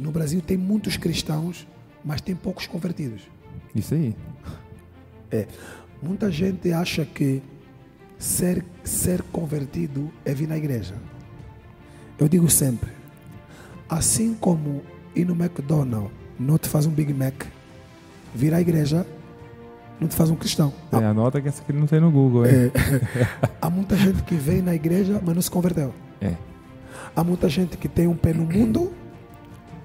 [0.00, 1.66] no Brasil tem muitos cristãos,
[2.04, 3.22] mas tem poucos convertidos.
[3.74, 4.16] Isso aí.
[5.30, 5.46] É,
[6.02, 7.42] muita gente acha que
[8.18, 10.94] ser, ser convertido é vir na igreja.
[12.18, 12.90] Eu digo sempre,
[13.88, 14.82] assim como
[15.14, 17.44] ir no McDonald's não te faz um Big Mac,
[18.34, 19.06] vir à igreja
[20.00, 20.72] não te faz um cristão.
[20.92, 22.70] É, anota que essa aqui não tem no Google, é.
[23.60, 25.94] Há muita gente que vem na igreja, mas não se converteu.
[26.20, 26.34] É.
[27.14, 28.92] Há muita gente que tem um pé no mundo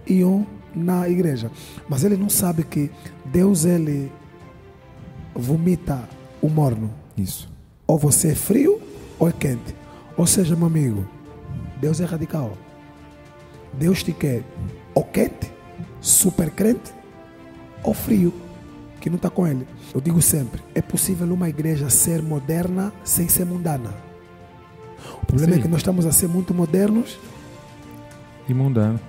[0.05, 1.51] e um na igreja.
[1.87, 2.91] Mas ele não sabe que
[3.25, 4.11] Deus ele
[5.33, 6.07] vomita
[6.41, 6.91] o morno.
[7.17, 7.51] Isso.
[7.87, 8.81] Ou você é frio
[9.17, 9.75] ou é quente.
[10.17, 11.05] Ou seja, meu amigo,
[11.79, 12.57] Deus é radical.
[13.73, 14.43] Deus te quer
[14.93, 15.51] ou quente,
[15.99, 16.93] super crente,
[17.83, 18.33] ou frio,
[19.01, 19.67] que não está com ele.
[19.93, 23.93] Eu digo sempre, é possível uma igreja ser moderna sem ser mundana.
[25.21, 25.59] O problema Sim.
[25.59, 27.19] é que nós estamos a ser muito modernos
[28.47, 28.99] E mundano.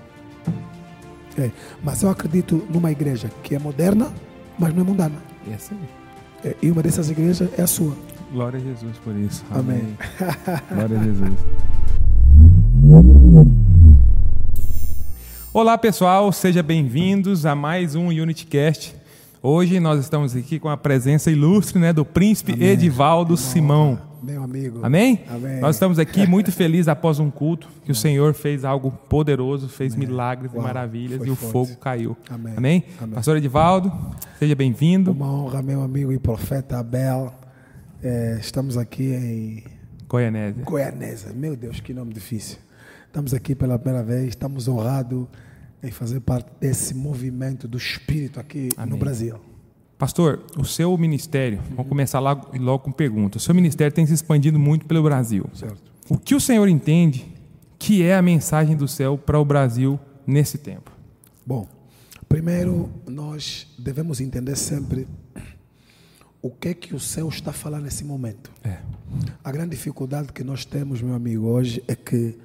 [1.39, 1.51] É,
[1.85, 4.11] mas eu acredito numa igreja que é moderna,
[4.59, 5.17] mas não é mundana.
[5.53, 6.51] Essa aí.
[6.51, 7.95] É, e uma dessas igrejas é a sua.
[8.33, 9.45] Glória a Jesus por isso.
[9.51, 9.97] Amém.
[10.73, 11.35] Glória a Jesus.
[15.53, 18.96] Olá pessoal, sejam bem-vindos a mais um UnityCast.
[19.49, 22.67] Hoje nós estamos aqui com a presença ilustre né, do príncipe Amém.
[22.67, 23.97] Edivaldo Simão.
[24.21, 24.81] Meu amigo.
[24.83, 25.23] Amém?
[25.31, 25.61] Amém.
[25.61, 29.95] Nós estamos aqui muito felizes após um culto que o Senhor fez algo poderoso, fez
[29.95, 31.53] milagres e Uau, maravilhas foi e o forte.
[31.53, 32.17] fogo caiu.
[32.29, 32.55] Amém.
[32.57, 32.85] Amém?
[33.01, 33.15] Amém.
[33.15, 33.93] Pastor Edivaldo,
[34.37, 35.13] seja bem-vindo.
[35.13, 37.33] Uma honra, meu amigo e profeta Abel.
[38.03, 39.63] É, estamos aqui em
[40.09, 40.65] Goianésia.
[40.65, 41.33] Goianesa.
[41.33, 42.59] Meu Deus, que nome difícil.
[43.07, 45.29] Estamos aqui pela primeira vez, estamos honrados
[45.83, 48.99] em fazer parte desse movimento do Espírito aqui no Amém.
[48.99, 49.37] Brasil.
[49.99, 53.39] Pastor, o seu ministério, vamos começar logo, logo com pergunta.
[53.39, 55.47] O seu ministério tem se expandido muito pelo Brasil.
[55.55, 55.91] Certo.
[56.09, 57.27] O que o Senhor entende
[57.79, 60.93] que é a mensagem do céu para o Brasil nesse tempo?
[61.47, 61.67] Bom,
[62.29, 65.09] primeiro nós devemos entender sempre
[66.43, 68.53] o que é que o céu está falando nesse momento.
[68.63, 68.79] É.
[69.43, 72.37] A grande dificuldade que nós temos, meu amigo, hoje é que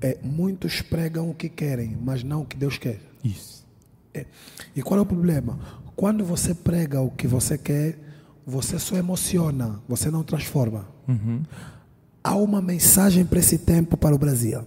[0.00, 3.00] é, muitos pregam o que querem, mas não o que Deus quer.
[3.24, 3.66] Isso.
[4.14, 4.24] É.
[4.74, 5.58] E qual é o problema?
[5.96, 7.98] Quando você prega o que você quer,
[8.46, 10.88] você só emociona, você não transforma.
[12.22, 14.66] Há uma mensagem para esse tempo para o Brasil.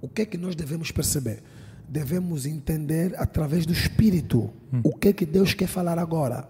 [0.00, 1.42] O que é que nós devemos perceber?
[1.88, 4.50] Devemos entender através do Espírito
[4.82, 6.48] o que é que Deus quer falar agora.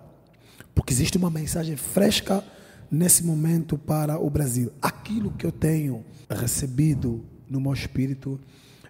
[0.74, 2.44] Porque existe uma mensagem fresca
[2.90, 4.70] nesse momento para o Brasil.
[4.80, 8.38] Aquilo que eu tenho recebido no meu espírito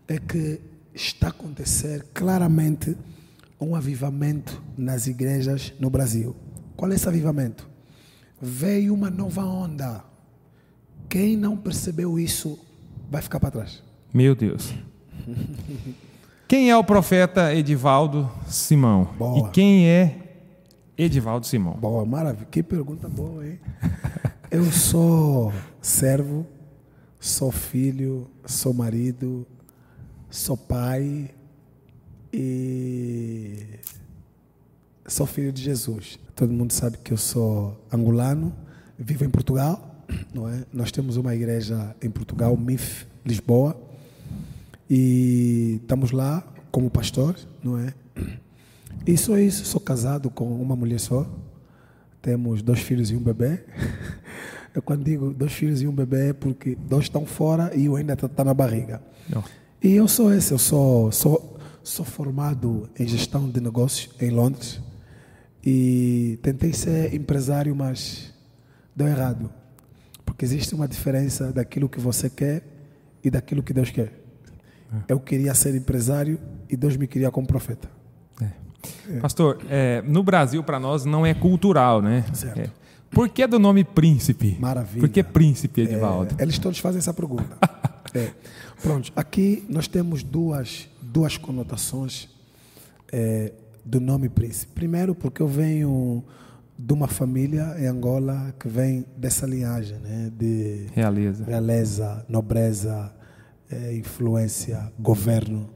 [0.06, 0.60] é que
[0.94, 2.96] está a acontecer claramente
[3.60, 6.34] um avivamento nas igrejas no Brasil.
[6.76, 7.68] Qual é esse avivamento?
[8.40, 10.04] Veio uma nova onda.
[11.08, 12.58] Quem não percebeu isso
[13.10, 13.82] vai ficar para trás.
[14.12, 14.72] Meu Deus.
[16.46, 19.04] Quem é o profeta Edivaldo Simão?
[19.18, 19.48] Boa.
[19.48, 20.28] E quem é
[20.96, 21.74] Edivaldo Simão?
[21.74, 22.46] Boa, maravilha.
[22.50, 23.58] Que pergunta boa, hein?
[24.50, 26.46] Eu sou servo,
[27.18, 29.46] sou filho, sou marido,
[30.30, 31.30] sou pai
[32.32, 33.78] e
[35.06, 36.18] sou filho de Jesus.
[36.34, 38.54] Todo mundo sabe que eu sou angolano,
[38.98, 40.64] vivo em Portugal, não é?
[40.72, 43.80] Nós temos uma igreja em Portugal, MIF, Lisboa,
[44.88, 47.92] e estamos lá como pastor, não é?
[49.06, 51.26] E só isso, sou casado com uma mulher só.
[52.20, 53.64] Temos dois filhos e um bebê.
[54.78, 57.96] Eu quando digo dois filhos e um bebê é porque dois estão fora e um
[57.96, 59.02] ainda está na barriga.
[59.28, 59.42] Não.
[59.82, 64.80] E eu sou esse, eu sou, sou, sou formado em gestão de negócios em Londres
[65.66, 68.32] e tentei ser empresário, mas
[68.94, 69.50] deu errado.
[70.24, 72.62] Porque existe uma diferença daquilo que você quer
[73.24, 74.12] e daquilo que Deus quer.
[75.08, 76.38] Eu queria ser empresário
[76.70, 77.88] e Deus me queria como profeta.
[79.20, 82.24] Pastor, é, no Brasil para nós não é cultural, né?
[82.32, 82.78] Certo.
[83.10, 83.14] É.
[83.14, 84.56] Por que do nome príncipe?
[84.60, 85.00] Maravilha.
[85.00, 86.34] Por que príncipe Edivaldo?
[86.38, 87.56] É, eles todos fazem essa pergunta.
[88.14, 88.32] É.
[88.80, 92.26] Pronto, aqui nós temos duas, duas conotações
[93.12, 93.52] é,
[93.84, 94.72] do nome príncipe.
[94.72, 96.24] Primeiro, porque eu venho
[96.78, 101.44] de uma família em Angola que vem dessa linhagem né, de Realeza.
[101.44, 103.12] realeza, nobreza,
[103.68, 105.68] eh, influência, governo,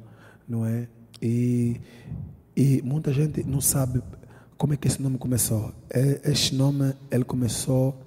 [0.49, 0.87] não é?
[1.20, 1.81] E,
[2.56, 4.00] e muita gente não sabe
[4.62, 5.75] como é que esse nome começou.
[5.91, 8.00] Eh, Este nome ele começou,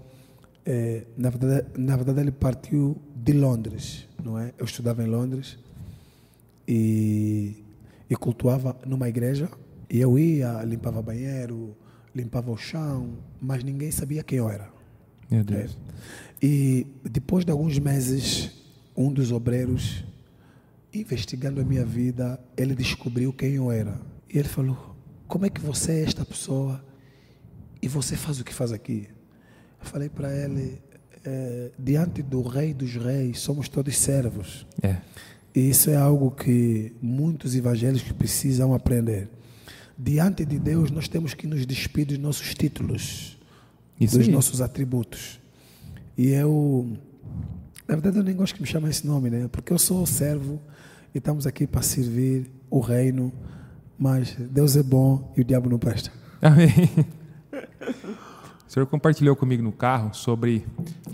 [0.65, 4.53] eh, na verdade, na verdade ele partiu de Londres, não é?
[4.57, 5.59] Eu estudava em Londres
[6.65, 7.61] e,
[8.09, 9.49] e cultuava numa igreja
[9.89, 11.75] e eu ia, limpava banheiro,
[12.15, 14.69] limpava o chão, mas ninguém sabia quem eu era.
[15.29, 15.77] Meu Deus.
[16.41, 18.49] E depois de alguns meses,
[18.95, 20.05] um dos obreiros
[20.93, 23.99] investigando a minha vida, ele descobriu quem eu era.
[24.33, 24.94] E ele falou:
[25.35, 26.81] Como é que você é esta pessoa
[27.81, 29.09] e você faz o que faz aqui?
[29.81, 30.81] Eu falei para ele:
[31.25, 34.65] é, Diante do Rei dos Reis, somos todos servos.
[34.81, 34.95] É.
[35.53, 39.27] E isso é algo que muitos evangélicos precisam aprender.
[39.97, 43.37] Diante de Deus, nós temos que nos despir dos nossos títulos,
[43.99, 44.33] Isso dos aí.
[44.33, 45.41] nossos atributos.
[46.17, 46.97] E eu,
[47.85, 49.49] na verdade, eu nem gosto que me chamem esse nome, né?
[49.49, 50.61] Porque eu sou servo
[51.13, 53.33] e estamos aqui para servir o reino,
[53.97, 56.11] mas Deus é bom e o diabo não presta.
[56.41, 56.69] Amém.
[58.67, 60.65] O senhor compartilhou comigo no carro sobre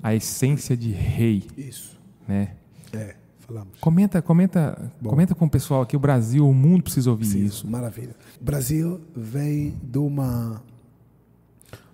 [0.02, 2.00] a essência de rei, Isso.
[2.28, 2.56] né?
[2.92, 3.78] É, falamos.
[3.80, 7.68] Comenta, comenta, comenta com o pessoal aqui, o Brasil, o mundo precisa ouvir Sim, isso.
[7.70, 8.16] Maravilha.
[8.40, 10.62] O Brasil vem de uma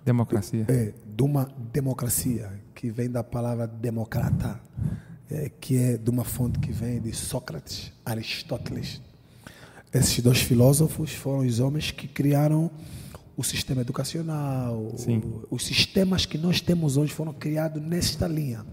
[0.04, 0.64] Democracia.
[0.68, 4.58] é, de uma democracia que vem da palavra democrata,
[5.30, 9.02] é, que é de uma fonte que vem de Sócrates, Aristóteles.
[9.92, 12.70] Esses dois filósofos foram os homens que criaram
[13.36, 14.92] o sistema educacional.
[14.96, 15.22] Sim.
[15.50, 18.66] os sistemas que nós temos hoje foram criados nesta linha.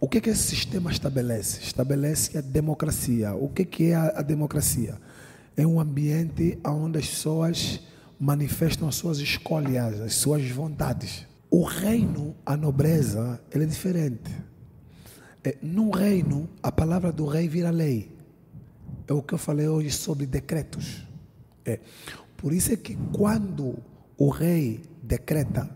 [0.00, 1.60] O que, que esse sistema estabelece?
[1.62, 3.34] Estabelece a democracia.
[3.34, 4.98] O que, que é a, a democracia?
[5.56, 7.80] É um ambiente onde as pessoas
[8.18, 11.26] manifestam as suas escolhas, as suas vontades.
[11.50, 14.30] O reino, a nobreza, ele é diferente.
[15.44, 18.15] É, num reino, a palavra do rei vira lei.
[19.08, 21.06] É o que eu falei hoje sobre decretos.
[21.64, 21.80] É.
[22.36, 23.76] Por isso é que quando
[24.16, 25.68] o rei decreta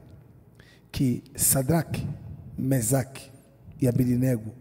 [0.91, 2.06] que Sadraque,
[2.59, 3.31] Mesaque
[3.81, 4.53] e Abidinego,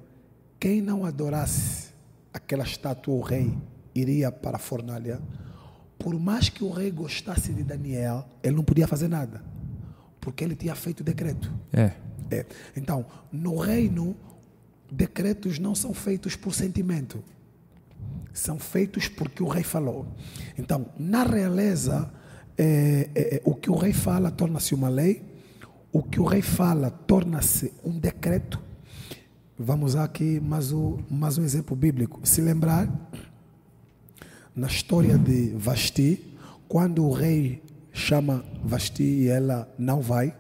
[0.60, 1.90] quem não adorasse
[2.34, 3.58] aquela estátua ou rei,
[3.96, 5.20] iria para a fornalha,
[5.98, 9.44] por mais que o rei gostasse de Daniel, ele não podia fazer nada,
[10.22, 11.52] porque ele tinha feito o decreto.
[11.74, 11.94] É.
[12.32, 12.46] É.
[12.76, 14.16] Então, no reino,
[14.92, 17.24] decretos não são feitos por sentimento,
[18.34, 20.08] são feitos porque o rei falou.
[20.58, 22.12] Então, na realeza,
[22.58, 25.24] é, é, é, o que o rei fala torna-se uma lei,
[25.92, 28.62] o que o rei fala torna-se um decreto.
[29.58, 30.72] Vamos aqui mais,
[31.10, 32.22] mais um exemplo bíblico.
[32.24, 32.90] Se lembrar,
[34.56, 36.38] na história de Vasti,
[36.68, 37.62] quando o rei
[37.92, 40.36] chama Vasti e ela não vai,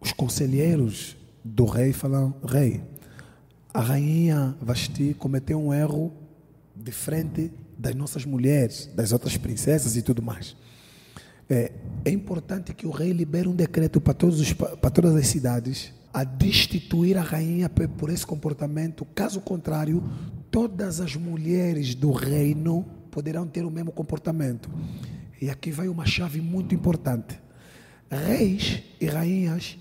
[0.00, 2.82] os conselheiros do rei falam: Rei,
[3.72, 6.12] a rainha Vasti cometeu um erro
[6.82, 10.56] de frente das nossas mulheres, das outras princesas e tudo mais.
[11.48, 11.72] É,
[12.04, 15.92] é importante que o rei libere um decreto para, todos os, para todas as cidades
[16.12, 19.04] a destituir a rainha por esse comportamento.
[19.14, 20.02] Caso contrário,
[20.50, 24.70] todas as mulheres do reino poderão ter o mesmo comportamento.
[25.40, 27.38] E aqui vai uma chave muito importante.
[28.10, 29.78] Reis e rainhas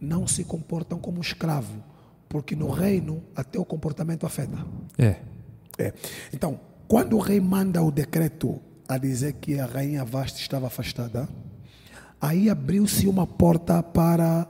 [0.00, 1.82] não se comportam como escravo,
[2.28, 4.64] porque no reino até o comportamento afeta.
[4.98, 5.16] É.
[5.78, 5.92] É.
[6.32, 11.28] Então, quando o rei manda o decreto a dizer que a rainha Vasta estava afastada,
[12.20, 14.46] aí abriu-se uma porta para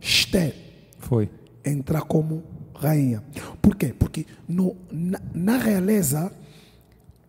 [0.00, 0.54] Esther
[0.98, 1.28] Foi.
[1.64, 2.42] entrar como
[2.74, 3.22] rainha.
[3.60, 3.94] Por quê?
[3.98, 6.32] Porque no, na, na realeza,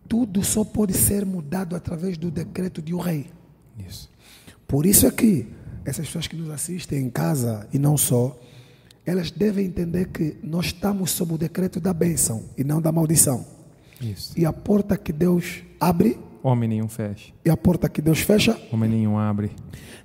[0.08, 3.30] tudo só pode ser mudado através do decreto de um rei.
[3.78, 4.10] Isso.
[4.66, 5.48] Por isso é que
[5.84, 8.38] essas pessoas que nos assistem em casa e não só,
[9.04, 13.44] elas devem entender que nós estamos sob o decreto da bênção e não da maldição.
[14.00, 14.32] Isso.
[14.38, 17.32] E a porta que Deus abre Homem nenhum fecha.
[17.44, 18.58] e a porta que Deus fecha.
[18.72, 19.52] Homem nenhum abre.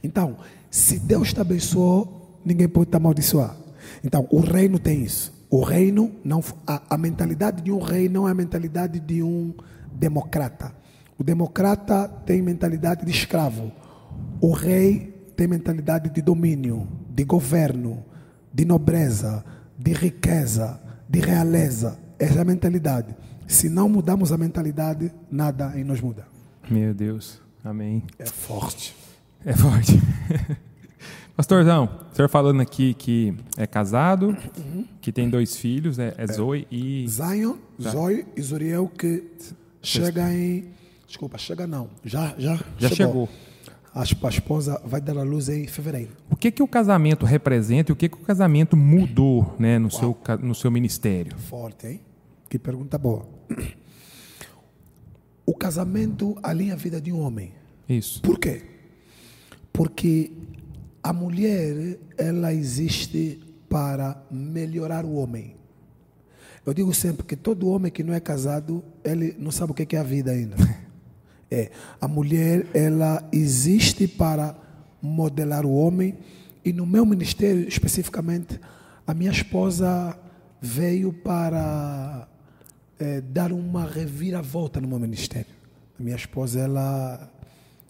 [0.03, 0.37] Então,
[0.69, 3.55] se Deus te abençoou, ninguém pode te amaldiçoar.
[4.03, 5.33] Então, o reino tem isso.
[5.49, 9.53] O reino, não, a, a mentalidade de um rei não é a mentalidade de um
[9.91, 10.73] democrata.
[11.17, 13.71] O democrata tem mentalidade de escravo.
[14.39, 18.03] O rei tem mentalidade de domínio, de governo,
[18.53, 19.43] de nobreza,
[19.77, 21.97] de riqueza, de realeza.
[22.19, 23.15] Essa é a mentalidade.
[23.47, 26.27] Se não mudarmos a mentalidade, nada em nós muda.
[26.69, 27.41] Meu Deus.
[27.63, 28.03] Amém.
[28.19, 28.95] É forte.
[29.45, 29.99] É forte.
[31.35, 34.35] Pastorzão, o senhor falando aqui que é casado,
[34.99, 37.05] que tem dois filhos, é, é Zoe e.
[37.07, 39.23] Zion, Zoe e Zuriel que
[39.81, 40.65] chega em.
[41.05, 41.89] Desculpa, chega não.
[42.03, 43.25] Já, já, Já chegou.
[43.25, 43.46] Esp-
[44.01, 46.11] a esposa vai dar a luz em fevereiro.
[46.29, 49.89] O que, que o casamento representa e o que, que o casamento mudou né, no,
[49.89, 51.37] seu, ca- no seu ministério?
[51.37, 52.01] Forte, hein?
[52.49, 53.25] Que pergunta boa.
[55.49, 57.53] O casamento alinha a vida de um homem.
[57.87, 58.21] Isso.
[58.21, 58.63] Por quê?
[59.71, 60.29] Porque
[61.01, 63.39] a mulher, ela existe
[63.69, 65.55] para melhorar o homem.
[66.65, 69.95] Eu digo sempre que todo homem que não é casado, ele não sabe o que
[69.95, 70.57] é a vida ainda.
[71.49, 74.55] É, a mulher, ela existe para
[75.01, 76.17] modelar o homem
[76.63, 78.59] e no meu ministério especificamente,
[79.05, 80.17] a minha esposa
[80.61, 82.27] veio para
[82.99, 85.55] eh, dar uma reviravolta no meu ministério.
[85.97, 87.31] A minha esposa, ela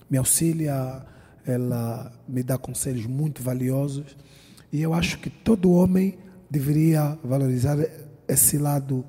[0.09, 1.03] me auxilia,
[1.45, 4.15] ela me dá conselhos muito valiosos
[4.71, 6.17] e eu acho que todo homem
[6.49, 7.77] deveria valorizar
[8.27, 9.03] esse lado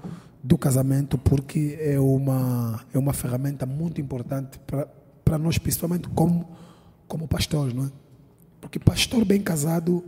[0.49, 4.59] do casamento porque é uma é uma ferramenta muito importante
[5.23, 6.49] para nós principalmente como
[7.07, 7.91] como pastores, não é?
[8.59, 10.03] Porque pastor bem casado,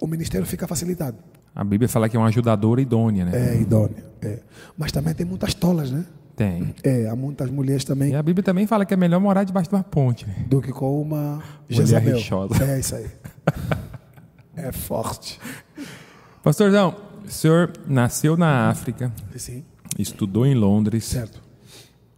[0.00, 1.18] o ministério fica facilitado.
[1.54, 3.56] A Bíblia fala que é uma ajudadora idônea, né?
[3.56, 3.96] É idôneo.
[4.22, 4.38] É.
[4.76, 6.06] Mas também tem muitas tolas, né?
[6.34, 6.74] Tem.
[6.82, 9.68] É, há muitas mulheres também E a Bíblia também fala que é melhor morar debaixo
[9.68, 10.24] de uma ponte.
[10.26, 10.46] né?
[10.48, 12.16] do que com uma Mulher Jezabel.
[12.16, 12.64] rixosa.
[12.64, 13.06] É isso aí.
[14.56, 15.38] É forte.
[16.42, 16.96] Pastorzão,
[17.28, 19.64] o senhor nasceu na África, Sim,
[19.98, 21.42] estudou em Londres, certo.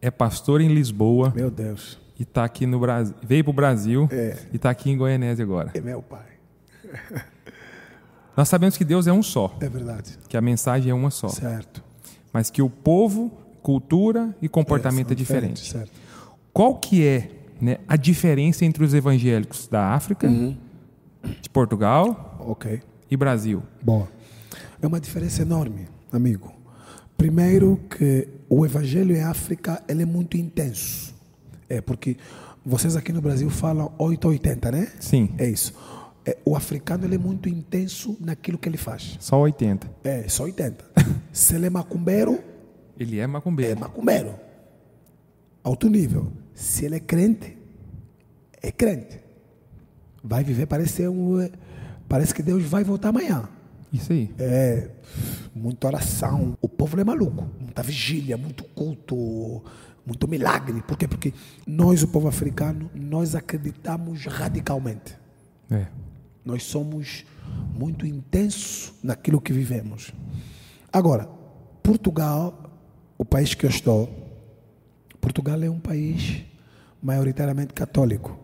[0.01, 1.99] é pastor em Lisboa Meu Deus.
[2.19, 3.15] e tá aqui no Brasil.
[3.23, 4.39] Veio pro Brasil É.
[4.53, 5.71] e tá aqui em Goianésia agora.
[5.75, 6.27] É meu pai.
[8.37, 10.19] Nós sabemos que Deus é um só, É verdade.
[10.29, 11.83] que a mensagem é uma só, Certo.
[12.33, 13.31] mas que o povo,
[13.63, 15.71] cultura e comportamento são é, diferente.
[15.73, 15.91] Certo.
[16.53, 20.57] Qual que é né, a diferença entre os evangélicos da África, Uhum.
[21.43, 22.81] de Portugal Ok.
[23.11, 23.63] e Brasil?
[23.83, 24.09] Boa.
[24.83, 26.53] É uma diferença enorme, amigo.
[27.17, 31.15] Primeiro que o evangelho em África ele é muito intenso.
[31.69, 32.17] É porque
[32.65, 34.93] vocês aqui no Brasil falam 880, né?
[35.01, 35.75] Sim, É isso.
[36.25, 39.17] É, o africano ele é muito intenso naquilo que ele faz.
[39.21, 39.91] só 80.
[40.05, 40.85] É, só 80.
[41.33, 42.39] Se ele é macumbeiro,
[42.99, 43.81] Ele é é macumbeiro.
[43.81, 44.35] macumbeiro.
[45.65, 46.31] Alto nível.
[46.55, 47.57] Se ele é crente,
[48.63, 49.19] é crente.
[50.23, 51.49] Vai viver, parece um.
[52.07, 53.49] Parece que Deus vai voltar amanhã.
[53.93, 54.33] Isso aí.
[54.39, 54.91] É,
[55.55, 56.57] muita oração.
[56.61, 57.49] O povo é maluco.
[57.59, 59.63] Muita vigília, muito culto,
[60.07, 60.81] muito milagre.
[60.83, 61.09] Por quê?
[61.09, 61.33] Porque
[61.67, 65.17] nós, o povo africano, nós acreditamos radicalmente.
[65.71, 65.87] É.
[66.45, 67.25] Nós somos
[67.75, 70.13] muito intensos naquilo que vivemos.
[70.93, 71.29] Agora,
[71.83, 72.71] Portugal,
[73.17, 74.09] o país que eu estou,
[75.21, 76.45] Portugal é um país
[77.03, 78.39] maioritariamente católico.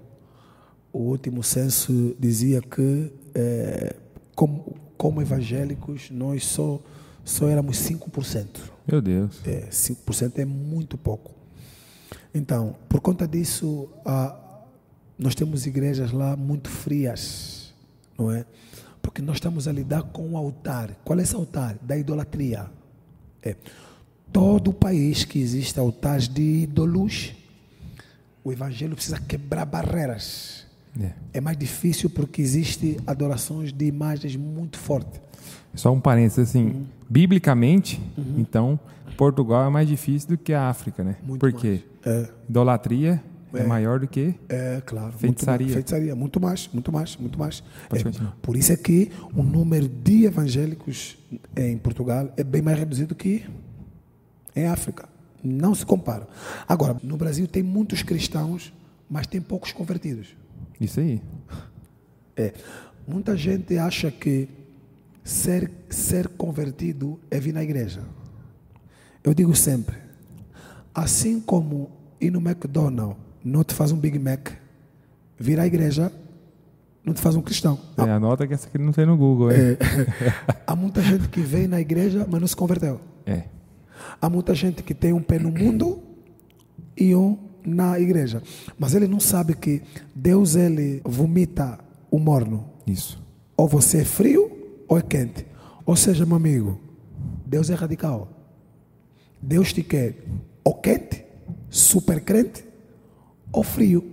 [0.93, 3.97] O último censo dizia que, eh,
[4.35, 6.81] como, como evangélicos, nós só,
[7.25, 8.47] só éramos 5%.
[8.87, 9.41] Meu Deus.
[9.47, 11.35] É, 5% é muito pouco.
[12.35, 14.37] Então, por conta disso, ah,
[15.19, 17.73] nós temos igrejas lá muito frias,
[18.19, 18.45] não é?
[19.00, 20.95] Porque nós estamos a lidar com o altar.
[21.05, 21.79] Qual é esse altar?
[21.81, 22.71] Da idolatria.
[23.43, 23.57] É.
[24.33, 27.33] Todo o país que existe altares de ídolos,
[28.45, 30.67] o evangelho precisa quebrar barreiras.
[31.00, 31.12] É.
[31.35, 35.21] É mais difícil porque existe adorações de imagens muito fortes.
[35.75, 36.87] Só um parênteses assim, Uhum.
[37.09, 38.00] biblicamente,
[38.38, 38.81] então,
[39.17, 41.17] Portugal é mais difícil do que a África, né?
[41.23, 41.83] Muito Por quê?
[42.05, 42.29] É.
[42.49, 43.23] Idolatria
[43.53, 43.62] é.
[43.65, 45.12] maior do que É, claro.
[45.12, 45.67] Feitiçaria.
[45.67, 46.15] Muito, feitiçaria.
[46.17, 47.62] Muito mais, muito mais, muito mais.
[47.93, 48.03] É,
[48.43, 51.19] por isso é que o número de evangélicos
[51.57, 53.45] em Portugal é bem mais reduzido que
[54.55, 55.09] em África.
[55.45, 56.26] Não se compara.
[56.67, 58.73] Agora, no Brasil tem muitos cristãos,
[59.09, 60.35] mas tem poucos convertidos.
[60.80, 61.23] Isso aí.
[62.37, 62.52] É,
[63.06, 64.49] muita gente acha que
[65.25, 68.02] ser, ser convertido é vir na igreja.
[69.25, 69.97] Eu digo sempre,
[70.95, 71.90] assim como
[72.21, 74.50] ir no McDonald's não te faz um Big Mac,
[75.38, 76.12] vir à igreja
[77.04, 77.78] não te faz um cristão.
[77.97, 79.78] É, anota que essa aqui não tem no Google, é.
[80.66, 83.00] Há muita gente que vem na igreja, mas não se converteu.
[83.25, 83.45] É.
[84.21, 86.02] Há muita gente que tem um pé no mundo
[86.97, 88.42] e um na igreja.
[88.78, 89.82] Mas ele não sabe que
[90.14, 91.78] Deus ele vomita
[92.11, 92.64] o morno.
[92.87, 93.23] Isso.
[93.56, 94.50] Ou você é frio
[94.88, 95.44] ou é quente.
[95.85, 96.80] Ou seja, meu amigo,
[97.44, 98.28] Deus é radical.
[99.40, 100.14] Deus te quer
[100.64, 101.25] ou quente,
[101.70, 102.64] super crente,
[103.52, 104.04] ou frio,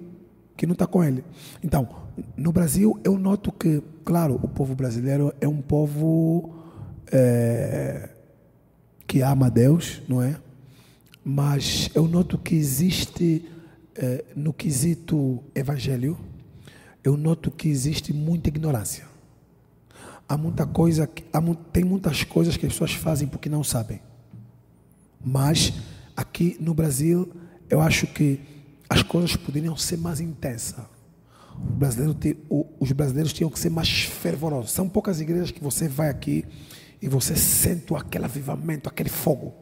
[0.56, 1.24] que não está com ele.
[1.64, 1.90] Então,
[2.38, 6.54] no Brasil, eu noto que, claro, o povo brasileiro é um povo
[7.12, 8.08] eh,
[9.08, 10.36] que ama Deus, não é?
[11.24, 13.46] Mas eu noto que existe,
[13.96, 16.18] eh, no quesito evangelho,
[17.04, 19.06] eu noto que existe muita ignorância.
[20.28, 24.02] Há muita coisa, há tem muitas coisas que as pessoas fazem porque não sabem.
[25.24, 25.74] Mas
[26.16, 27.32] aqui no Brasil,
[27.70, 28.40] eu acho que
[28.90, 30.84] as coisas poderiam ser mais intensas.
[31.58, 34.72] Brasileiro te- o- os brasileiros tinham que ser mais fervorosos.
[34.72, 36.46] São poucas igrejas que você vai aqui
[37.02, 39.54] e você sente aquele avivamento, aquele fogo.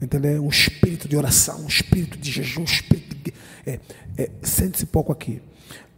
[0.00, 0.44] Entendeu?
[0.44, 3.32] Um espírito de oração, um espírito de jejum, um espírito de.
[3.66, 3.80] É,
[4.16, 5.40] é, Sente-se pouco aqui.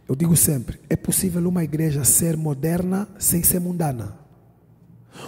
[0.07, 4.17] Eu digo sempre: é possível uma igreja ser moderna sem ser mundana.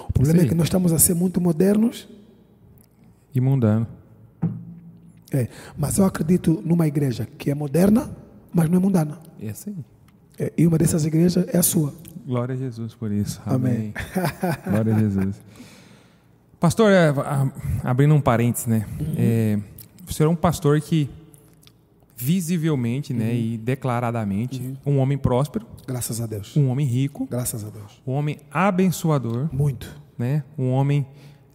[0.08, 0.46] O problema Sim.
[0.46, 2.08] é que nós estamos a ser muito modernos
[3.34, 3.88] E mundano.
[5.34, 5.48] É,
[5.78, 8.10] mas eu acredito numa igreja que é moderna,
[8.54, 9.20] mas não é mundana.
[9.42, 9.78] Essa aí.
[10.40, 11.94] É, e uma dessas igrejas é a sua.
[12.26, 13.42] Glória a Jesus por isso.
[13.46, 13.94] Amém.
[13.94, 13.94] Amém.
[14.66, 15.42] Glória a Jesus.
[16.62, 17.52] Pastor, é, a-
[17.84, 18.86] abrindo um parênteses, né?
[19.18, 19.60] É,
[20.08, 21.10] o senhor é um pastor que
[22.16, 26.56] visivelmente, né, e declaradamente, um homem próspero, Graças a Deus.
[26.56, 28.00] um homem rico, Graças a Deus.
[28.06, 30.00] um homem abençoador, Muito.
[30.20, 30.44] né?
[30.56, 31.04] Um homem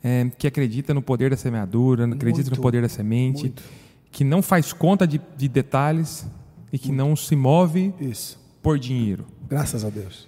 [0.02, 2.56] é, que acredita no poder da semeadura, acredita Muito.
[2.56, 3.62] no poder da semente, Muito.
[4.10, 6.26] que não faz conta de, de detalhes
[6.72, 8.36] e que não se move Isso.
[8.60, 9.24] por dinheiro.
[9.48, 10.26] Graças a Deus.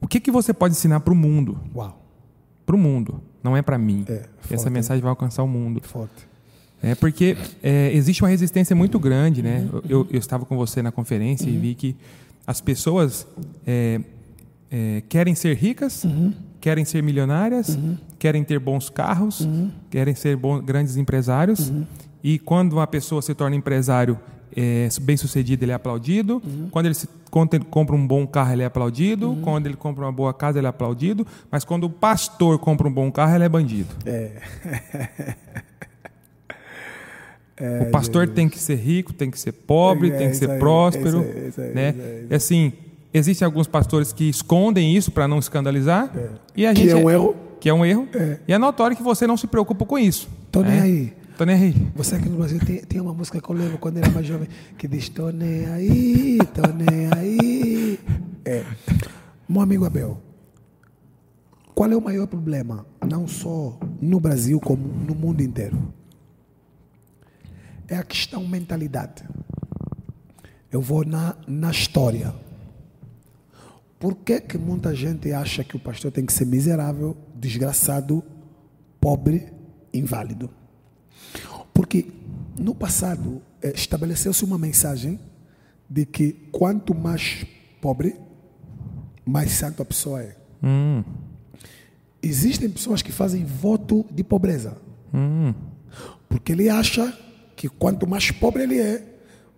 [0.00, 1.58] O que que você pode ensinar para o mundo?
[1.74, 2.00] Uau.
[2.64, 4.04] Para o mundo, não é para mim.
[4.08, 5.80] É, Essa forte, mensagem vai alcançar o mundo.
[5.82, 6.28] Forte.
[6.82, 9.68] É porque é, existe uma resistência muito grande, né?
[9.88, 11.96] Eu, eu estava com você na conferência e vi que
[12.44, 13.26] as pessoas
[13.64, 14.00] é,
[14.70, 16.04] é, querem ser ricas,
[16.60, 17.78] querem ser milionárias,
[18.18, 19.46] querem ter bons carros,
[19.90, 21.72] querem ser bons, grandes empresários.
[22.22, 24.18] E quando uma pessoa se torna empresário
[24.56, 26.40] é, bem sucedido, ele é aplaudido.
[26.70, 29.38] Quando ele se quando ele compra um bom carro, ele é aplaudido.
[29.40, 31.26] Quando ele compra uma boa casa, ele é aplaudido.
[31.50, 33.88] Mas quando o pastor compra um bom carro, ele é bandido.
[37.88, 41.20] o pastor tem que ser rico, tem que ser pobre, É, tem que ser próspero,
[41.20, 41.94] aí, né?
[42.28, 42.74] aí, assim,
[43.14, 46.12] existem alguns pastores que escondem isso para não escandalizar.
[46.54, 47.34] E a Que gente é um erro.
[47.58, 48.06] Que é um erro.
[48.14, 48.40] É.
[48.46, 50.28] E é notório que você não se preocupa com isso.
[50.50, 50.82] Tô nem né?
[50.82, 51.14] aí.
[51.36, 51.72] Tô nem aí.
[51.94, 54.48] Você aqui no Brasil tem, tem uma música que eu lembro quando era mais jovem
[54.76, 57.98] que diz: Tô nem aí, tô nem aí.
[58.44, 58.64] É.
[59.48, 60.20] Meu amigo Abel,
[61.74, 65.92] qual é o maior problema, não só no Brasil, como no mundo inteiro?
[67.88, 69.24] É a questão mentalidade.
[70.70, 72.34] Eu vou na, na história.
[73.98, 78.22] Por que, que muita gente acha que o pastor tem que ser miserável, desgraçado,
[79.00, 79.52] pobre,
[79.92, 80.61] inválido?
[81.72, 82.06] Porque
[82.58, 85.18] no passado eh, estabeleceu-se uma mensagem
[85.88, 87.44] de que quanto mais
[87.80, 88.16] pobre,
[89.24, 90.36] mais santo a pessoa é.
[90.62, 91.02] Hum,
[92.22, 94.76] Existem pessoas que fazem voto de pobreza.
[95.12, 95.52] hum.
[96.28, 97.12] Porque ele acha
[97.54, 99.02] que quanto mais pobre ele é,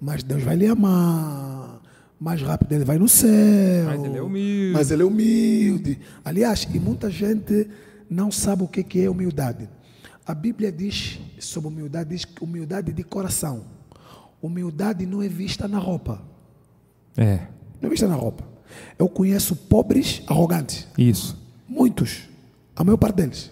[0.00, 1.80] mais Deus vai lhe amar,
[2.18, 3.84] mais rápido ele vai no céu.
[3.86, 4.72] Mas ele é humilde.
[4.72, 5.98] Mas ele é humilde.
[6.24, 7.68] Aliás, e muita gente
[8.10, 9.68] não sabe o que que é humildade.
[10.26, 13.64] A Bíblia diz sobre humildade, diz humildade de coração.
[14.40, 16.22] Humildade não é vista na roupa.
[17.16, 17.46] É,
[17.80, 18.44] Não é vista na roupa.
[18.98, 20.86] Eu conheço pobres arrogantes.
[20.98, 21.42] isso.
[21.68, 22.28] Muitos.
[22.74, 23.50] A maior parte deles.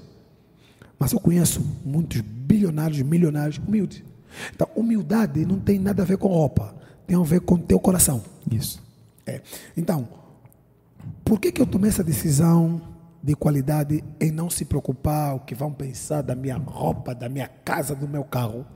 [0.99, 4.03] Mas eu conheço muitos bilionários, milionários humildes.
[4.55, 6.75] Então, humildade não tem nada a ver com roupa.
[7.07, 8.23] Tem a ver com teu coração.
[8.51, 8.83] Isso.
[9.27, 9.41] É.
[9.77, 10.09] Então,
[11.25, 12.81] por que, que eu tomei essa decisão
[13.23, 17.47] de qualidade em não se preocupar o que vão pensar da minha roupa, da minha
[17.49, 18.67] casa, do meu carro?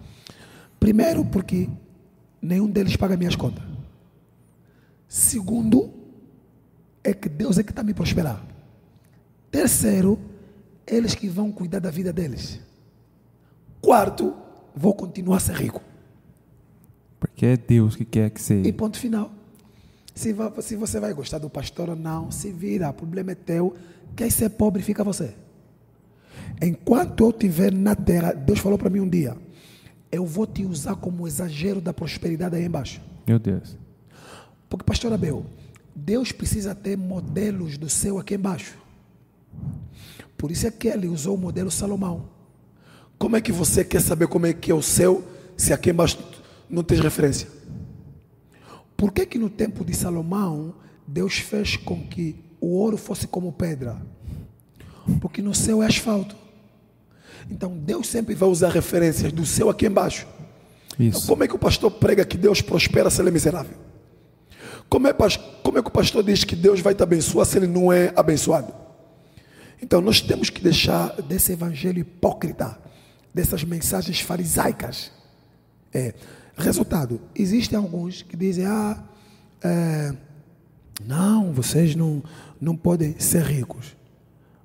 [0.79, 1.69] Primeiro, porque
[2.41, 3.65] nenhum deles paga minhas contas.
[5.09, 5.93] Segundo,
[7.03, 8.45] é que Deus é que está me prosperar.
[9.51, 10.19] Terceiro,
[10.87, 12.61] eles que vão cuidar da vida deles.
[13.81, 14.35] Quarto,
[14.75, 15.81] vou continuar a ser rico.
[17.19, 18.73] Porque é Deus que quer que E seja.
[18.73, 19.31] ponto final.
[20.17, 23.77] Se, se você vai gostar do pastor ou não, se vira, o problema é teu.
[24.17, 25.35] Quer ser pobre, fica você.
[26.61, 29.37] Enquanto eu estiver na terra, Deus falou para mim um dia:
[30.11, 33.03] eu vou te usar como exagero da prosperidade aí embaixo.
[33.27, 33.77] Meu Deus.
[34.71, 35.45] Porque, pastor Abel,
[35.95, 38.79] Deus precisa ter modelos do céu aqui embaixo.
[40.39, 42.31] Por isso é que ele usou o modelo Salomão.
[43.19, 45.23] Como é que você quer saber como é que é o céu
[45.59, 46.19] se aqui embaixo
[46.71, 47.56] não tens referência?
[48.97, 50.75] Por que que no tempo de Salomão
[51.07, 54.01] Deus fez com que o ouro fosse como pedra?
[55.21, 56.37] Porque no céu é asfalto.
[57.51, 60.27] Então Deus sempre vai usar referências do céu aqui embaixo.
[60.99, 61.29] Então, Isso.
[61.29, 63.77] como é que o pastor prega que Deus prospera se ele é miserável?
[64.89, 65.15] Como é,
[65.63, 68.13] como é que o pastor diz que Deus vai te abençoar se ele não é
[68.17, 68.73] abençoado?
[69.83, 72.79] Então nós temos que deixar desse evangelho hipócrita,
[73.35, 75.13] dessas mensagens farisaicas.
[75.93, 76.15] É.
[76.57, 79.03] Resultado, existem alguns que dizem, ah,
[79.63, 80.15] é,
[81.05, 82.23] não, vocês não,
[82.61, 83.95] não podem ser ricos.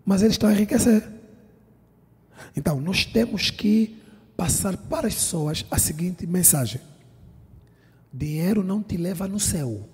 [0.05, 1.07] Mas eles estão a enriquecer.
[2.55, 4.01] Então, nós temos que
[4.35, 6.81] passar para as pessoas a seguinte mensagem:
[8.11, 9.87] dinheiro não te leva no céu,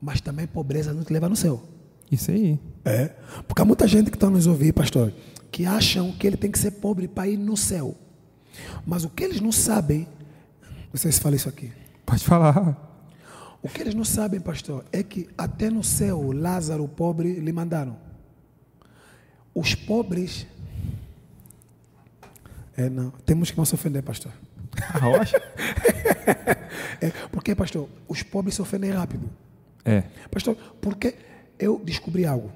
[0.00, 1.62] mas também pobreza não te leva no céu.
[2.10, 2.58] Isso aí.
[2.84, 3.10] É,
[3.48, 5.12] porque há muita gente que está nos ouvir, pastor,
[5.50, 7.96] que acham que ele tem que ser pobre para ir no céu.
[8.86, 10.06] Mas o que eles não sabem,
[10.94, 11.72] não sei se fala isso aqui.
[12.06, 12.78] Pode falar.
[13.60, 17.52] O que eles não sabem, pastor, é que até no céu Lázaro, o pobre, lhe
[17.52, 17.96] mandaram.
[19.52, 20.46] Os pobres.
[22.76, 23.10] É, não.
[23.26, 24.30] Temos que não se ofender, pastor.
[24.92, 25.42] A rocha?
[27.00, 29.28] É, porque, pastor, os pobres se ofendem rápido.
[29.84, 30.04] É.
[30.30, 31.16] Pastor, porque
[31.58, 32.50] eu descobri algo.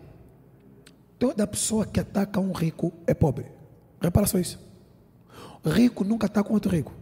[1.18, 3.46] Toda pessoa que ataca um rico é pobre.
[4.00, 4.58] Repara só isso.
[5.64, 6.97] Rico nunca está com outro rico.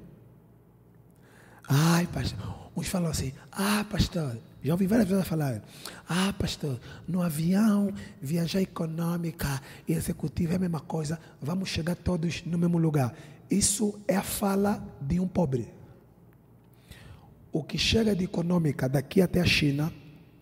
[1.68, 2.66] Ai, pastor.
[2.76, 4.36] Uns falam assim: ah, pastor.
[4.62, 5.62] Já ouvi várias pessoas falar:
[6.08, 12.44] ah, pastor, no avião, viajar econômica e executiva é a mesma coisa, vamos chegar todos
[12.44, 13.14] no mesmo lugar.
[13.50, 15.72] Isso é a fala de um pobre.
[17.52, 19.92] O que chega de econômica daqui até a China,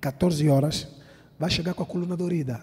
[0.01, 0.89] 14 horas,
[1.39, 2.61] vai chegar com a coluna dorida.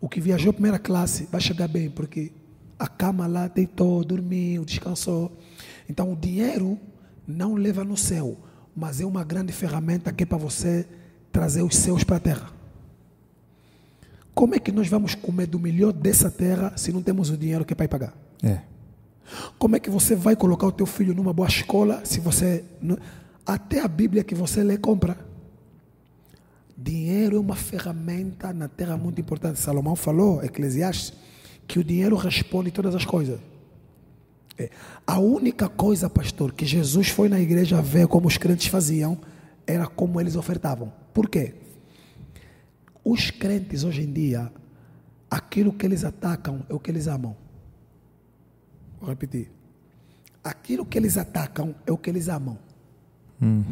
[0.00, 2.32] O que viajou primeira classe vai chegar bem, porque
[2.78, 5.36] a cama lá deitou, dormiu, descansou.
[5.88, 6.78] Então o dinheiro
[7.26, 8.36] não leva no céu,
[8.74, 10.86] mas é uma grande ferramenta que é para você
[11.32, 12.50] trazer os céus para a terra.
[14.34, 17.64] Como é que nós vamos comer do melhor dessa terra se não temos o dinheiro
[17.64, 18.14] que é para pagar?
[18.42, 18.60] É.
[19.58, 22.64] Como é que você vai colocar o teu filho numa boa escola se você
[23.46, 25.16] até a Bíblia que você lê compra?
[26.76, 29.60] Dinheiro é uma ferramenta na terra muito importante.
[29.60, 31.12] Salomão falou, Eclesiastes,
[31.66, 33.38] que o dinheiro responde todas as coisas.
[34.56, 34.70] É.
[35.06, 39.18] A única coisa, pastor, que Jesus foi na igreja ver como os crentes faziam
[39.66, 40.92] era como eles ofertavam.
[41.12, 41.54] Por quê?
[43.04, 44.50] Os crentes hoje em dia,
[45.30, 47.36] aquilo que eles atacam é o que eles amam.
[49.00, 49.50] Vou repetir.
[50.42, 52.58] Aquilo que eles atacam é o que eles amam.
[53.42, 53.64] Hum.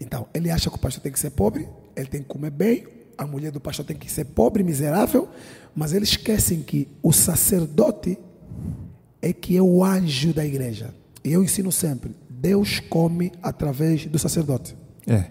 [0.00, 2.86] Então, ele acha que o pastor tem que ser pobre, ele tem que comer bem,
[3.16, 5.28] a mulher do pastor tem que ser pobre, miserável,
[5.74, 8.18] mas eles esquecem que o sacerdote
[9.22, 10.92] é que é o anjo da igreja.
[11.24, 14.76] E eu ensino sempre: Deus come através do sacerdote.
[15.06, 15.30] É.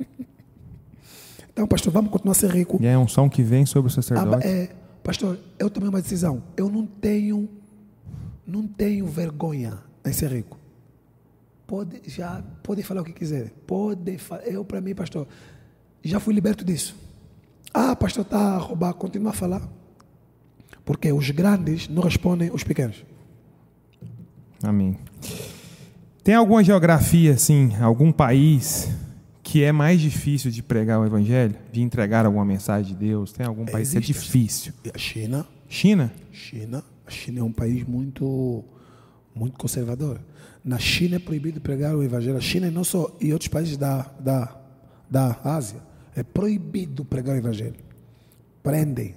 [1.52, 2.78] então, pastor, vamos continuar a ser rico.
[2.80, 4.46] E é um som que vem sobre o sacerdote.
[4.46, 4.70] Ah, é,
[5.04, 6.42] pastor, eu tomei uma decisão.
[6.56, 7.48] Eu não tenho
[8.46, 10.58] não tenho vergonha em ser rico.
[11.66, 13.50] Pode, já, pode falar o que quiser.
[13.66, 14.42] Pode falar.
[14.44, 15.28] Eu, para mim, pastor,
[16.02, 16.96] já fui liberto disso.
[17.74, 18.94] Ah, pastor, está a roubar.
[18.94, 19.68] Continua a falar.
[20.82, 23.04] Porque os grandes não respondem os pequenos.
[24.62, 24.96] Amém.
[26.22, 28.90] Tem alguma geografia, assim, algum país
[29.42, 33.32] que é mais difícil de pregar o evangelho, de entregar alguma mensagem de Deus?
[33.32, 34.12] Tem algum país Existe.
[34.12, 34.72] que é difícil?
[34.94, 35.46] A China.
[35.68, 36.12] China?
[36.30, 36.84] China.
[37.06, 38.62] A China é um país muito,
[39.34, 40.20] muito conservador.
[40.62, 42.36] Na China é proibido pregar o evangelho.
[42.36, 44.54] A China e não só e outros países da, da,
[45.10, 45.80] da Ásia
[46.14, 47.76] é proibido pregar o evangelho.
[48.62, 49.14] Prendem.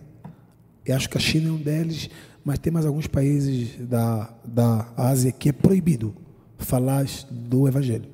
[0.86, 2.10] E acho que a China é um deles,
[2.44, 6.16] mas tem mais alguns países da, da Ásia que é proibido
[6.58, 8.10] falar do evangelho.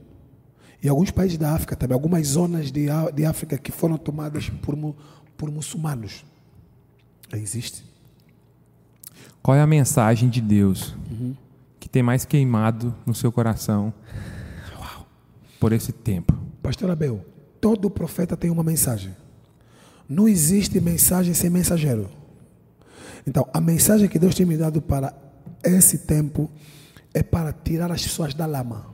[0.81, 4.75] E alguns países da África também, algumas zonas de, de África que foram tomadas por,
[5.35, 6.23] por muçulmanos.
[7.33, 7.83] Existe.
[9.41, 11.35] Qual é a mensagem de Deus uhum.
[11.79, 13.93] que tem mais queimado no seu coração
[14.77, 15.07] Uau.
[15.59, 16.37] por esse tempo?
[16.61, 17.25] Pastor Abel,
[17.59, 19.15] todo profeta tem uma mensagem.
[20.07, 22.09] Não existe mensagem sem mensageiro.
[23.27, 25.13] Então, a mensagem que Deus tem me dado para
[25.61, 26.49] esse tempo
[27.13, 28.87] é para tirar as pessoas da lama.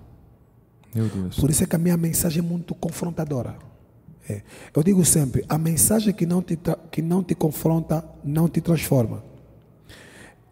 [0.94, 1.40] Meu Deus.
[1.40, 3.56] Por isso é que a minha mensagem é muito confrontadora.
[4.28, 4.42] É.
[4.76, 6.58] Eu digo sempre: a mensagem que não, te,
[6.90, 9.24] que não te confronta não te transforma.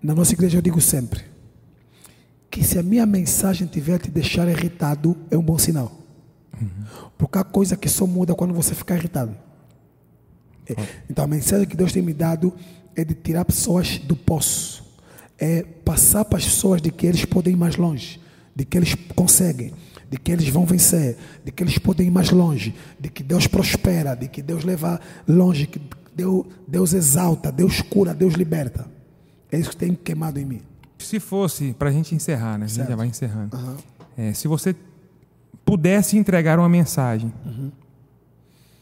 [0.02, 1.24] Na nossa igreja eu digo sempre
[2.50, 5.92] que se a minha mensagem tiver te deixar irritado, é um bom sinal.
[6.60, 7.10] Uhum.
[7.18, 9.36] Porque há coisa que só muda quando você ficar irritado.
[10.70, 10.76] É.
[11.10, 12.54] Então a mensagem que Deus tem me dado
[12.96, 14.84] é de tirar pessoas do poço.
[15.38, 18.20] É passar para as pessoas de que eles podem ir mais longe,
[18.56, 19.74] de que eles conseguem,
[20.10, 23.48] de que eles vão vencer, de que eles podem ir mais longe, de que Deus
[23.48, 25.82] prospera, de que Deus leva longe, que
[26.16, 28.86] Deus, Deus exalta, Deus cura, Deus liberta.
[29.52, 30.62] É isso que tem queimado em mim.
[31.00, 32.66] Se fosse, para a gente encerrar, né?
[32.66, 33.58] A gente já vai encerrando.
[33.58, 33.76] Uhum.
[34.18, 34.76] É, se você
[35.66, 37.72] pudesse entregar uma mensagem uhum.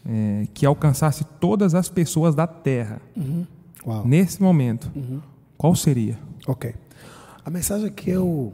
[0.05, 3.45] é, que alcançasse todas as pessoas da Terra, uhum.
[4.05, 5.21] Nesse momento, uhum.
[5.57, 6.19] qual seria?
[6.47, 6.73] Ok.
[7.43, 8.53] A mensagem que eu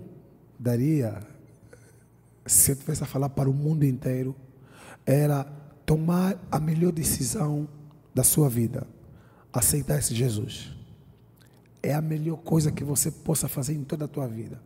[0.59, 1.21] daria,
[2.45, 4.35] se eu tivesse a falar para o mundo inteiro,
[5.05, 5.43] era
[5.85, 7.67] tomar a melhor decisão
[8.13, 8.88] da sua vida.
[9.51, 10.75] Aceitar esse Jesus
[11.85, 14.59] é a melhor coisa que você possa fazer em toda a tua vida.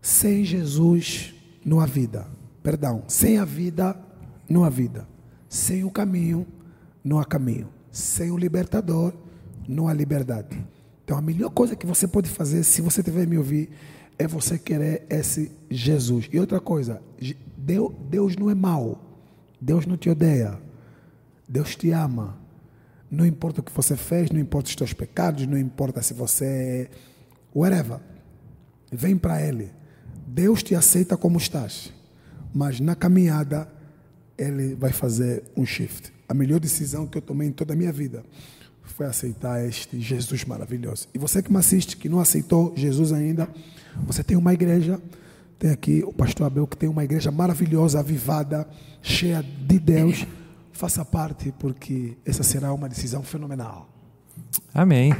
[0.00, 2.26] Sem Jesus, não há vida.
[2.62, 3.94] Perdão, sem a vida,
[4.48, 5.06] não há vida.
[5.50, 6.46] Sem o caminho,
[7.04, 7.68] não há caminho.
[7.90, 9.12] Sem o libertador,
[9.68, 10.64] não há liberdade.
[11.04, 13.70] Então, a melhor coisa que você pode fazer, se você tiver me ouvir,
[14.18, 16.28] é você querer esse Jesus.
[16.32, 17.02] E outra coisa,
[17.56, 19.20] Deus, não é mau.
[19.60, 20.58] Deus não te odeia.
[21.48, 22.38] Deus te ama.
[23.10, 26.44] Não importa o que você fez, não importa os teus pecados, não importa se você
[26.44, 26.90] é
[27.54, 27.98] whatever.
[28.90, 29.70] Vem para Ele.
[30.26, 31.92] Deus te aceita como estás.
[32.54, 33.68] Mas na caminhada,
[34.38, 36.12] Ele vai fazer um shift.
[36.28, 38.24] A melhor decisão que eu tomei em toda a minha vida
[38.82, 41.08] foi aceitar este Jesus maravilhoso.
[41.14, 43.48] E você que me assiste, que não aceitou Jesus ainda,
[44.06, 45.00] você tem uma igreja,
[45.58, 48.66] tem aqui o pastor Abel, que tem uma igreja maravilhosa, avivada,
[49.02, 50.26] cheia de Deus.
[50.72, 53.88] Faça parte, porque essa será uma decisão fenomenal.
[54.74, 55.14] Amém.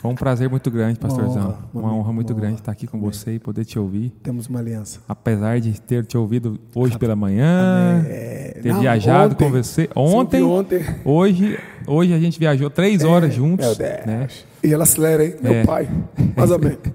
[0.00, 1.42] Foi um prazer muito grande, pastorzão.
[1.48, 1.98] honra, uma amém.
[2.00, 2.60] honra muito Uma grande honra.
[2.62, 4.10] estar aqui com você e poder te ouvir.
[4.22, 5.00] Temos uma aliança.
[5.08, 9.44] Apesar de ter te ouvido hoje pela manhã, É, ter não, viajado ontem.
[9.46, 10.84] com você ontem, ontem.
[11.06, 14.06] hoje, hoje a gente viajou três horas juntos, Meu Deus.
[14.06, 14.28] né?
[14.62, 15.34] E ela acelera, hein?
[15.42, 15.64] Meu É.
[15.64, 15.88] pai.
[16.36, 16.76] Mas amém.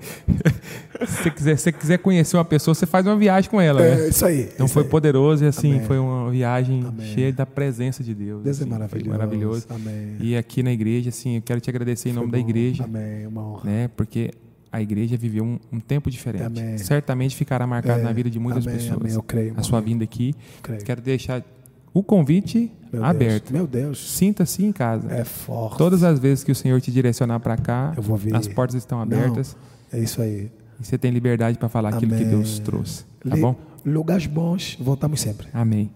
[1.08, 3.95] Se você quiser, se quiser conhecer uma pessoa, você faz uma viagem com ela, É
[3.95, 4.08] né?
[4.10, 4.49] isso aí.
[4.54, 4.89] Então isso foi aí.
[4.89, 5.86] poderoso e assim, Amém.
[5.88, 7.06] foi uma viagem Amém.
[7.13, 8.43] cheia da presença de Deus.
[8.43, 9.10] Deus é assim, foi maravilhoso.
[9.17, 9.65] maravilhoso.
[9.69, 10.17] Amém.
[10.19, 12.43] E aqui na igreja, assim, eu quero te agradecer em Foi nome da bom.
[12.43, 13.25] igreja, Amém.
[13.28, 13.62] Uma honra.
[13.63, 13.89] né?
[13.95, 14.32] Porque
[14.69, 16.43] a igreja viveu um, um tempo diferente.
[16.60, 16.78] Amém.
[16.78, 18.04] Certamente ficará marcado É.
[18.04, 18.99] na vida de muitas Amém, pessoas.
[18.99, 19.13] amém.
[19.13, 20.36] Eu creio, a sua vinda aqui.
[20.84, 21.41] Quero deixar
[22.00, 23.52] o convite Meu aberto.
[23.52, 23.52] Deus.
[23.52, 24.12] Meu Deus.
[24.12, 25.12] Sinta-se em casa.
[25.12, 25.78] É forte.
[25.78, 28.36] Todas as vezes que o Senhor te direcionar para cá, Eu vou vir.
[28.36, 29.56] as portas estão abertas
[29.92, 30.50] É isso aí.
[30.80, 32.30] e você tem liberdade para falar aquilo que Amém.
[32.30, 33.04] Deus trouxe.
[33.28, 33.56] Tá bom?
[33.86, 35.48] Lugares bons, voltamos sempre.
[35.54, 35.90] Amém.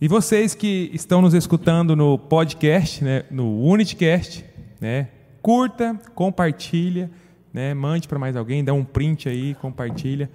[0.00, 4.44] E vocês que estão nos escutando no podcast, né, no UnityCast,
[4.80, 5.08] né,
[5.40, 7.10] curta, compartilha,
[7.52, 10.28] né, mande para mais alguém, dá um print aí, compartilha.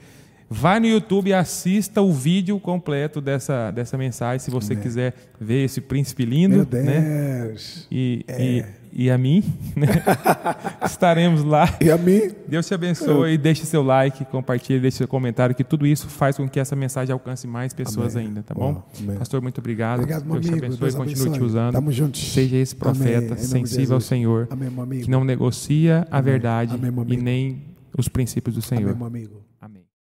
[0.54, 5.64] Vai no YouTube e assista o vídeo completo dessa, dessa mensagem, se você quiser ver
[5.64, 6.86] esse príncipe lindo, Meu Deus.
[6.86, 7.54] né?
[7.90, 8.66] E, e,
[9.06, 9.42] e a mim,
[9.78, 9.88] né?
[10.86, 11.78] Estaremos lá.
[11.80, 15.88] E a mim, Deus te abençoe, deixe seu like, compartilhe, deixe seu comentário, que tudo
[15.88, 18.28] isso faz com que essa mensagem alcance mais pessoas Amém.
[18.28, 18.84] ainda, tá bom?
[19.02, 19.18] amém.
[19.18, 20.00] Pastor, muito obrigado.
[20.00, 20.66] obrigado, Deus te amigo.
[20.66, 21.48] abençoe Deus e continue te abençoe.
[21.48, 21.72] usando.
[21.74, 22.34] Tamo juntos.
[22.34, 22.94] Seja esse Amém.
[22.94, 24.02] Profeta sensível ao.
[24.02, 26.32] Senhor, Amém, que não negocia a Amém.
[26.32, 27.64] verdade Amém, e nem
[27.98, 28.98] os princípios do Amém, Senhor.
[28.98, 29.42] meu amigo.
[29.62, 29.81] Amém.